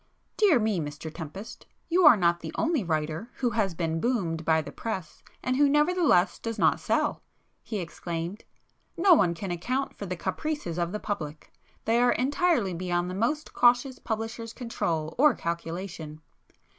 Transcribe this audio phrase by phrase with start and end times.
[0.35, 4.59] "Dear me, Mr Tempest, you are not the only writer who has been 'boomed' by
[4.63, 10.79] the press and who nevertheless does not sell,"—he exclaimed—"No one can account for the caprices
[10.79, 11.53] of the public;
[11.85, 16.21] they are entirely beyond the most cautious publisher's control or calculation.